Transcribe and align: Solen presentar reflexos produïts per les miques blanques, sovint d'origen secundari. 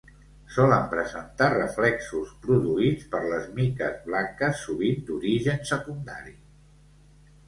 Solen 0.53 0.85
presentar 0.91 1.49
reflexos 1.55 2.31
produïts 2.45 3.05
per 3.11 3.21
les 3.33 3.45
miques 3.59 3.99
blanques, 4.07 4.57
sovint 4.63 4.97
d'origen 5.11 5.61
secundari. 5.73 6.35